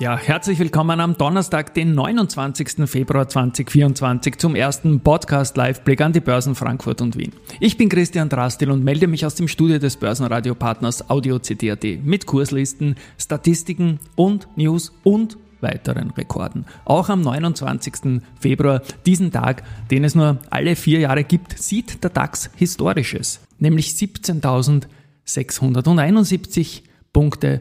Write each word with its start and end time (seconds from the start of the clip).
ja, 0.00 0.16
herzlich 0.16 0.58
willkommen 0.58 0.98
am 0.98 1.18
Donnerstag, 1.18 1.74
den 1.74 1.94
29. 1.94 2.88
Februar 2.88 3.28
2024 3.28 4.38
zum 4.38 4.54
ersten 4.54 5.00
Podcast 5.00 5.58
Live-Blick 5.58 6.00
an 6.00 6.14
die 6.14 6.20
Börsen 6.20 6.54
Frankfurt 6.54 7.02
und 7.02 7.18
Wien. 7.18 7.34
Ich 7.60 7.76
bin 7.76 7.90
Christian 7.90 8.30
Drastil 8.30 8.70
und 8.70 8.82
melde 8.82 9.08
mich 9.08 9.26
aus 9.26 9.34
dem 9.34 9.46
Studio 9.46 9.78
des 9.78 9.98
Börsenradiopartners 9.98 11.10
Audio 11.10 11.38
CD.at 11.38 11.84
mit 12.02 12.24
Kurslisten, 12.24 12.94
Statistiken 13.18 14.00
und 14.16 14.48
News 14.56 14.94
und 15.04 15.36
weiteren 15.60 16.12
Rekorden. 16.12 16.64
Auch 16.86 17.10
am 17.10 17.20
29. 17.20 18.22
Februar, 18.40 18.80
diesen 19.04 19.32
Tag, 19.32 19.64
den 19.90 20.04
es 20.04 20.14
nur 20.14 20.38
alle 20.48 20.76
vier 20.76 21.00
Jahre 21.00 21.24
gibt, 21.24 21.58
sieht 21.58 22.02
der 22.02 22.08
DAX 22.08 22.48
Historisches, 22.56 23.42
nämlich 23.58 23.90
17.671 23.90 26.84
Punkte 27.12 27.60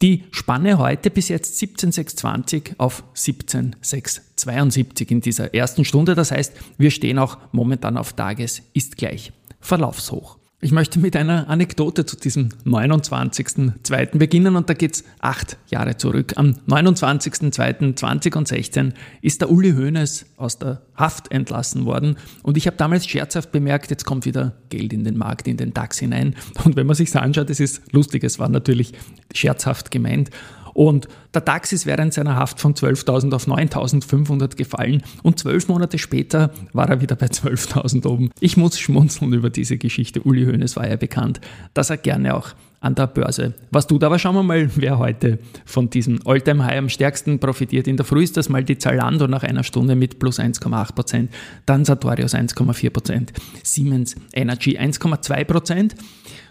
Die 0.00 0.24
Spanne 0.30 0.78
heute 0.78 1.10
bis 1.10 1.28
jetzt 1.28 1.58
17,620 1.58 2.76
auf 2.78 3.02
17,672 3.14 5.10
in 5.10 5.20
dieser 5.20 5.52
ersten 5.54 5.84
Stunde. 5.84 6.14
Das 6.14 6.30
heißt, 6.30 6.52
wir 6.76 6.92
stehen 6.92 7.18
auch 7.18 7.38
momentan 7.50 7.96
auf 7.96 8.12
Tages 8.12 8.62
ist 8.74 8.96
gleich 8.96 9.32
Verlaufshoch. 9.60 10.37
Ich 10.60 10.72
möchte 10.72 10.98
mit 10.98 11.14
einer 11.14 11.48
Anekdote 11.48 12.04
zu 12.04 12.16
diesem 12.16 12.48
29.02. 12.66 14.18
beginnen 14.18 14.56
und 14.56 14.68
da 14.68 14.74
geht's 14.74 15.04
acht 15.20 15.56
Jahre 15.68 15.98
zurück. 15.98 16.32
Am 16.34 16.56
29.02.2016 16.66 18.92
ist 19.22 19.40
der 19.40 19.52
Uli 19.52 19.74
Hoeneß 19.74 20.26
aus 20.36 20.58
der 20.58 20.82
Haft 20.96 21.30
entlassen 21.30 21.84
worden 21.84 22.16
und 22.42 22.56
ich 22.56 22.66
habe 22.66 22.76
damals 22.76 23.06
scherzhaft 23.06 23.52
bemerkt, 23.52 23.90
jetzt 23.90 24.04
kommt 24.04 24.26
wieder 24.26 24.54
Geld 24.68 24.92
in 24.92 25.04
den 25.04 25.16
Markt, 25.16 25.46
in 25.46 25.58
den 25.58 25.72
DAX 25.72 26.00
hinein. 26.00 26.34
Und 26.64 26.74
wenn 26.74 26.88
man 26.88 26.96
sich 26.96 27.14
anschaut, 27.14 27.50
es 27.50 27.60
ist 27.60 27.92
lustig, 27.92 28.24
es 28.24 28.40
war 28.40 28.48
natürlich 28.48 28.94
scherzhaft 29.32 29.92
gemeint. 29.92 30.30
Und 30.78 31.08
der 31.34 31.40
DAX 31.40 31.72
ist 31.72 31.86
während 31.86 32.14
seiner 32.14 32.36
Haft 32.36 32.60
von 32.60 32.72
12.000 32.72 33.34
auf 33.34 33.48
9.500 33.48 34.54
gefallen 34.54 35.02
und 35.24 35.36
zwölf 35.36 35.66
Monate 35.66 35.98
später 35.98 36.52
war 36.72 36.88
er 36.88 37.00
wieder 37.00 37.16
bei 37.16 37.26
12.000 37.26 38.06
oben. 38.06 38.30
Ich 38.38 38.56
muss 38.56 38.78
schmunzeln 38.78 39.32
über 39.32 39.50
diese 39.50 39.76
Geschichte. 39.76 40.22
Uli 40.22 40.44
Hoeneß 40.44 40.76
war 40.76 40.88
ja 40.88 40.94
bekannt, 40.94 41.40
dass 41.74 41.90
er 41.90 41.96
gerne 41.96 42.32
auch 42.32 42.54
an 42.78 42.94
der 42.94 43.08
Börse 43.08 43.54
was 43.72 43.88
tut. 43.88 44.04
Aber 44.04 44.20
schauen 44.20 44.36
wir 44.36 44.44
mal, 44.44 44.70
wer 44.76 44.98
heute 44.98 45.40
von 45.64 45.90
diesem 45.90 46.20
Alltime 46.24 46.64
High 46.64 46.78
am 46.78 46.88
stärksten 46.88 47.40
profitiert. 47.40 47.88
In 47.88 47.96
der 47.96 48.06
Früh 48.06 48.22
ist 48.22 48.36
das 48.36 48.48
mal 48.48 48.62
die 48.62 48.78
Zalando 48.78 49.26
nach 49.26 49.42
einer 49.42 49.64
Stunde 49.64 49.96
mit 49.96 50.20
plus 50.20 50.38
1,8%, 50.38 51.26
dann 51.66 51.84
Sartorius 51.84 52.34
1,4%, 52.34 53.30
Siemens 53.64 54.14
Energy 54.32 54.78
1,2%. 54.78 55.94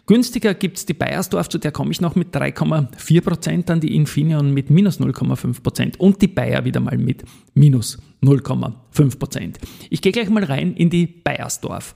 Günstiger 0.08 0.54
gibt 0.54 0.78
es 0.78 0.86
die 0.86 0.94
Bayersdorf, 0.94 1.50
zu 1.50 1.58
der 1.58 1.74
komme 1.74 1.92
ich 1.92 2.00
noch 2.00 2.16
mit 2.16 2.34
3,4%, 2.34 3.66
dann 3.66 3.82
die 3.82 3.94
Infineon 3.94 4.54
mit 4.54 4.70
minus 4.70 5.02
0,5% 5.02 5.98
und 5.98 6.22
die 6.22 6.30
Bayer 6.30 6.64
wieder 6.64 6.80
mal 6.80 6.98
mit 6.98 7.26
minus 7.54 7.98
0,5%. 8.24 9.56
Ich 9.90 10.02
gehe 10.02 10.14
gleich 10.14 10.30
mal 10.30 10.46
rein 10.46 10.74
in 10.76 10.90
die 10.90 11.08
Bayersdorf. 11.08 11.94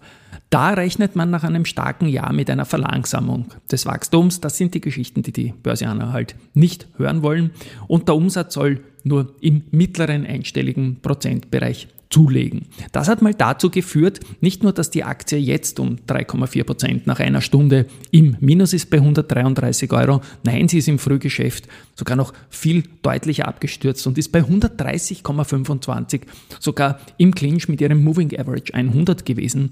Da 0.49 0.72
rechnet 0.72 1.16
man 1.16 1.29
nach 1.29 1.45
einem 1.45 1.63
starken 1.63 2.09
Jahr 2.09 2.33
mit 2.33 2.49
einer 2.49 2.66
Verlangsamung 2.66 3.45
des 3.72 3.85
Wachstums. 3.85 4.41
Das 4.41 4.57
sind 4.57 4.73
die 4.73 4.81
Geschichten, 4.81 5.23
die 5.23 5.31
die 5.31 5.53
Börsianer 5.63 6.11
halt 6.11 6.35
nicht 6.53 6.88
hören 6.97 7.23
wollen. 7.23 7.51
Und 7.88 8.09
der 8.09 8.16
Umsatz 8.16 8.55
soll 8.55 8.81
nur 9.05 9.35
im 9.39 9.63
mittleren 9.72 10.25
einstelligen 10.25 10.97
Prozentbereich 11.01 11.88
zulegen. 12.11 12.67
Das 12.91 13.07
hat 13.07 13.22
mal 13.22 13.33
dazu 13.33 13.72
geführt, 13.72 14.19
nicht 14.41 14.61
nur, 14.61 14.73
dass 14.73 14.91
die 14.91 15.03
Aktie 15.03 15.39
jetzt 15.39 15.79
um 15.79 15.95
3,4 16.07 16.63
Prozent 16.63 17.07
nach 17.07 17.19
einer 17.19 17.41
Stunde 17.41 17.88
im 18.11 18.38
Minus 18.39 18.73
ist 18.73 18.89
bei 18.89 18.97
133 18.97 19.91
Euro, 19.94 20.22
nein, 20.44 20.67
sie 20.67 20.77
ist 20.77 20.88
im 20.88 20.99
Frühgeschäft 20.99 21.67
sogar 21.95 22.17
noch 22.17 22.33
viel 22.49 22.83
deutlicher 23.01 23.47
abgestürzt 23.47 24.05
und 24.05 24.17
ist 24.17 24.31
bei 24.31 24.41
130,25 24.41 26.22
sogar 26.59 26.99
im 27.17 27.33
Clinch 27.33 27.67
mit 27.67 27.81
ihrem 27.81 28.03
Moving 28.03 28.38
Average 28.38 28.73
100 28.73 29.25
gewesen 29.25 29.72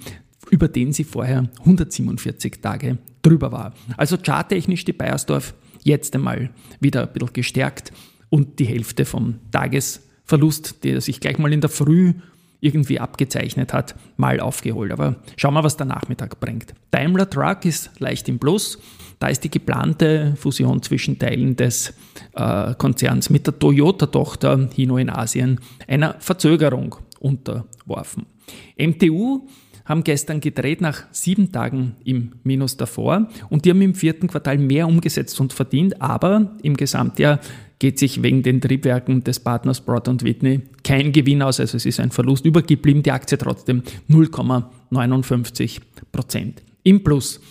über 0.49 0.67
den 0.67 0.93
sie 0.93 1.03
vorher 1.03 1.49
147 1.59 2.61
Tage 2.61 2.97
drüber 3.21 3.51
war. 3.51 3.73
Also 3.97 4.17
charttechnisch 4.17 4.85
die 4.85 4.93
Bayersdorf 4.93 5.53
jetzt 5.83 6.15
einmal 6.15 6.49
wieder 6.79 7.03
ein 7.03 7.13
bisschen 7.13 7.33
gestärkt 7.33 7.91
und 8.29 8.59
die 8.59 8.65
Hälfte 8.65 9.05
vom 9.05 9.35
Tagesverlust, 10.29 10.83
der 10.83 11.01
sich 11.01 11.19
gleich 11.19 11.37
mal 11.37 11.51
in 11.51 11.61
der 11.61 11.69
Früh 11.69 12.13
irgendwie 12.61 12.99
abgezeichnet 12.99 13.73
hat, 13.73 13.95
mal 14.17 14.39
aufgeholt. 14.39 14.91
Aber 14.91 15.15
schauen 15.37 15.53
wir, 15.53 15.63
was 15.63 15.77
der 15.77 15.85
Nachmittag 15.85 16.39
bringt. 16.39 16.73
Daimler 16.91 17.29
Truck 17.29 17.65
ist 17.65 17.89
leicht 17.99 18.27
im 18.29 18.37
Plus. 18.37 18.79
Da 19.17 19.27
ist 19.27 19.43
die 19.43 19.49
geplante 19.49 20.35
Fusion 20.37 20.81
zwischen 20.81 21.17
Teilen 21.19 21.55
des 21.55 21.93
äh, 22.35 22.73
Konzerns 22.75 23.29
mit 23.29 23.47
der 23.47 23.57
Toyota-Tochter 23.57 24.69
Hino 24.73 24.97
in 24.97 25.09
Asien 25.09 25.59
einer 25.87 26.15
Verzögerung 26.19 26.95
unterworfen. 27.19 28.25
MTU 28.77 29.47
haben 29.89 30.03
gestern 30.03 30.39
gedreht 30.39 30.79
nach 30.81 31.03
sieben 31.11 31.51
Tagen 31.51 31.95
im 32.05 32.33
Minus 32.43 32.77
davor 32.77 33.27
und 33.49 33.65
die 33.65 33.71
haben 33.71 33.81
im 33.81 33.95
vierten 33.95 34.27
Quartal 34.27 34.59
mehr 34.59 34.87
umgesetzt 34.87 35.39
und 35.41 35.51
verdient, 35.51 35.99
aber 36.01 36.55
im 36.61 36.77
Gesamtjahr 36.77 37.39
geht 37.79 37.97
sich 37.97 38.21
wegen 38.21 38.43
den 38.43 38.61
Triebwerken 38.61 39.23
des 39.23 39.39
Partners 39.39 39.81
Broad 39.81 40.23
Whitney 40.23 40.61
kein 40.83 41.11
Gewinn 41.11 41.41
aus, 41.41 41.59
also 41.59 41.77
es 41.77 41.85
ist 41.85 41.99
ein 41.99 42.11
Verlust 42.11 42.45
übergeblieben, 42.45 43.01
die 43.01 43.11
Aktie 43.11 43.37
trotzdem 43.37 43.81
0,59 44.09 45.79
Prozent 46.11 46.61
im 46.83 47.03
Plus. 47.03 47.41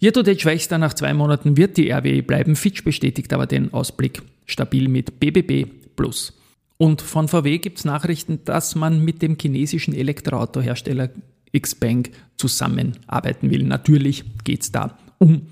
Year-to-date 0.00 0.40
schwächster 0.40 0.78
nach 0.78 0.94
zwei 0.94 1.14
Monaten 1.14 1.56
wird 1.56 1.76
die 1.76 1.90
RWE 1.90 2.22
bleiben. 2.22 2.56
Fitch 2.56 2.84
bestätigt 2.84 3.32
aber 3.32 3.46
den 3.46 3.72
Ausblick 3.72 4.20
stabil 4.44 4.88
mit 4.88 5.20
BBB 5.20 5.70
Plus. 5.96 6.34
Und 6.76 7.00
von 7.00 7.28
VW 7.28 7.58
gibt 7.58 7.78
es 7.78 7.84
Nachrichten, 7.84 8.40
dass 8.44 8.74
man 8.74 9.02
mit 9.02 9.22
dem 9.22 9.38
chinesischen 9.40 9.94
Elektroautohersteller 9.94 11.10
Xpeng 11.58 12.08
zusammenarbeiten 12.36 13.50
will. 13.50 13.64
Natürlich 13.64 14.24
geht 14.44 14.62
es 14.62 14.72
da 14.72 14.98
um 15.18 15.42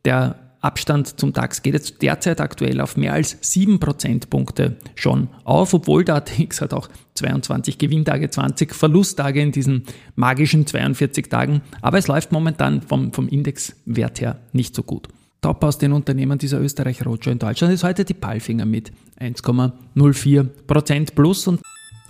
der 0.05 0.35
Abstand 0.61 1.19
zum 1.19 1.31
DAX 1.31 1.61
geht 1.61 1.73
jetzt 1.73 2.01
derzeit 2.01 2.41
aktuell 2.41 2.81
auf 2.81 2.97
mehr 2.97 3.13
als 3.13 3.37
7 3.41 3.79
Prozentpunkte 3.79 4.75
schon 4.95 5.29
auf, 5.45 5.73
obwohl 5.73 6.03
der 6.03 6.15
ATX 6.15 6.61
hat 6.61 6.73
auch 6.73 6.89
22 7.15 7.77
Gewinntage, 7.77 8.29
20 8.29 8.75
Verlusttage 8.75 9.41
in 9.41 9.51
diesen 9.51 9.83
magischen 10.15 10.67
42 10.67 11.29
Tagen. 11.29 11.61
Aber 11.81 11.97
es 11.97 12.07
läuft 12.07 12.31
momentan 12.31 12.81
vom, 12.81 13.13
vom 13.13 13.29
Indexwert 13.29 14.19
her 14.19 14.39
nicht 14.51 14.75
so 14.75 14.83
gut. 14.83 15.07
Top 15.41 15.63
aus 15.63 15.77
den 15.77 15.93
Unternehmen 15.93 16.37
dieser 16.37 16.59
Österreich 16.59 17.05
Roadshow 17.05 17.31
in 17.31 17.39
Deutschland 17.39 17.73
ist 17.73 17.85
heute 17.85 18.03
die 18.03 18.13
Palfinger 18.13 18.65
mit 18.65 18.91
1,04 19.21 20.43
Prozent 20.67 21.15
plus 21.15 21.47
und 21.47 21.61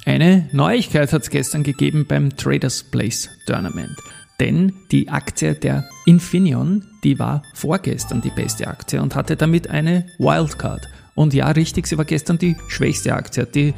eine 0.06 0.50
Neuigkeit 0.54 1.14
hat 1.14 1.22
es 1.22 1.30
gestern 1.30 1.62
gegeben 1.62 2.06
beim 2.08 2.36
Traders 2.36 2.82
Place 2.82 3.30
Tournament. 3.46 3.96
Denn 4.40 4.74
die 4.92 5.10
Aktie 5.10 5.54
der 5.54 5.88
Infineon, 6.06 6.86
die 7.04 7.20
war 7.20 7.44
vorgestern 7.54 8.22
die 8.22 8.30
beste 8.30 8.68
Aktie 8.68 9.02
und 9.02 9.16
hatte 9.16 9.36
damit 9.36 9.70
eine 9.70 10.06
Wildcard. 10.18 10.88
Und 11.16 11.34
ja, 11.34 11.50
richtig, 11.52 11.88
sie 11.88 11.98
war 11.98 12.06
gestern 12.06 12.38
die 12.38 12.56
schwächste 12.70 13.14
Aktie, 13.14 13.46
die 13.46 13.74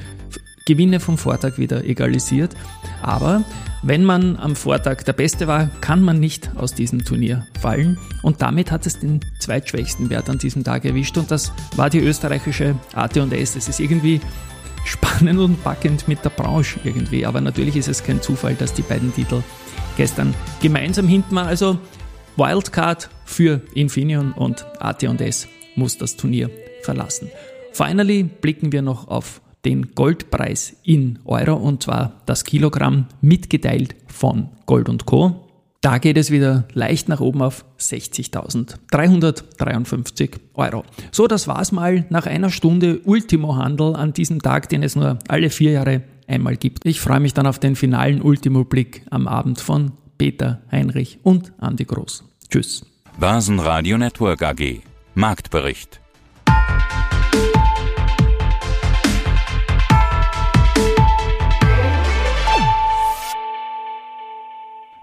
Gewinne 0.66 1.00
vom 1.00 1.18
Vortag 1.18 1.58
wieder 1.58 1.84
egalisiert. 1.84 2.56
Aber 3.02 3.44
wenn 3.84 4.04
man 4.04 4.38
am 4.38 4.56
Vortag 4.56 5.04
der 5.04 5.14
Beste 5.14 5.48
war, 5.48 5.70
kann 5.82 6.04
man 6.04 6.20
nicht 6.20 6.52
aus 6.56 6.74
diesem 6.74 7.04
Turnier 7.04 7.48
fallen. 7.60 7.98
Und 8.22 8.42
damit 8.42 8.72
hat 8.72 8.86
es 8.86 9.00
den 9.00 9.22
zweitschwächsten 9.40 10.10
Wert 10.10 10.30
an 10.30 10.38
diesem 10.38 10.64
Tag 10.64 10.86
erwischt. 10.86 11.18
Und 11.18 11.32
das 11.32 11.52
war 11.76 11.90
die 11.90 12.00
österreichische 12.00 12.76
AT&S. 12.94 13.56
Es 13.56 13.68
ist 13.68 13.80
irgendwie 13.80 14.22
spannend 14.86 15.40
und 15.40 15.64
packend 15.64 16.08
mit 16.08 16.24
der 16.24 16.30
Branche 16.30 16.80
irgendwie. 16.84 17.26
Aber 17.26 17.42
natürlich 17.42 17.76
ist 17.76 17.88
es 17.88 18.04
kein 18.04 18.22
Zufall, 18.22 18.56
dass 18.56 18.74
die 18.74 18.84
beiden 18.84 19.14
Titel 19.14 19.42
gestern 19.98 20.34
gemeinsam 20.62 21.08
hinten 21.08 21.36
waren. 21.36 21.48
Also 21.48 21.80
Wildcard 22.38 23.10
für 23.26 23.62
Infineon 23.74 24.32
und 24.32 24.66
AT&S 24.80 25.48
muss 25.76 25.98
das 25.98 26.18
Turnier 26.18 26.50
verlassen. 26.84 27.30
Finally 27.74 28.24
blicken 28.24 28.72
wir 28.72 28.82
noch 28.82 29.08
auf 29.08 29.42
den 29.66 29.94
Goldpreis 29.94 30.76
in 30.84 31.20
Euro 31.26 31.56
und 31.56 31.84
zwar 31.84 32.22
das 32.26 32.44
Kilogramm 32.44 33.06
mitgeteilt 33.22 33.96
von 34.08 34.50
Gold 34.66 35.06
Co. 35.06 35.48
Da 35.82 35.98
geht 35.98 36.18
es 36.18 36.30
wieder 36.30 36.68
leicht 36.74 37.10
nach 37.10 37.22
oben 37.22 37.42
auf 37.42 37.66
60.353 37.80 40.30
Euro. 40.54 40.84
So, 41.12 41.26
das 41.26 41.48
war's 41.48 41.72
mal 41.72 42.06
nach 42.10 42.28
einer 42.28 42.52
Stunde 42.52 43.00
Ultimo-Handel 43.00 43.96
an 43.96 44.14
diesem 44.14 44.44
Tag, 44.44 44.70
den 44.70 44.84
es 44.84 44.96
nur 44.96 45.18
alle 45.28 45.50
vier 45.50 45.72
Jahre 45.72 46.04
einmal 46.28 46.56
gibt. 46.56 46.86
Ich 46.86 47.02
freue 47.02 47.20
mich 47.20 47.34
dann 47.34 47.48
auf 47.48 47.58
den 47.58 47.76
finalen 47.76 48.22
Ultimo-Blick 48.22 49.08
am 49.10 49.28
Abend 49.28 49.60
von 49.60 49.94
Peter 50.20 50.62
Heinrich 50.72 51.18
und 51.24 51.52
Andi 51.58 51.86
Groß. 51.86 52.26
Tschüss. 52.48 52.86
Basen 53.20 53.58
Network 53.58 54.44
AG. 54.44 54.82
Marktbericht. 55.16 56.00